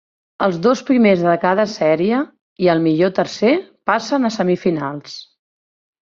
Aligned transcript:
Els 0.43 0.55
dos 0.61 0.79
primers 0.85 1.19
de 1.25 1.33
cada 1.41 1.65
sèrie 1.73 2.21
i 2.67 2.69
el 2.73 2.81
millor 2.85 3.11
tercer 3.19 3.51
passen 3.91 4.25
a 4.25 4.31
semifinals. 4.37 5.19